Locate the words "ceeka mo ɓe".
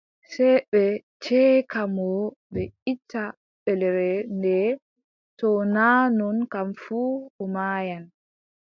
1.23-2.61